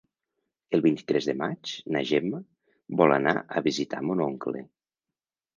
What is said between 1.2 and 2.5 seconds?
de maig na Gemma